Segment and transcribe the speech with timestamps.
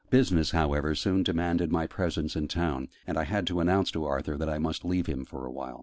[0.09, 4.35] Business however soon demanded my presence in town; and I had to announce to Arthur
[4.35, 5.79] that I must leave him for a while.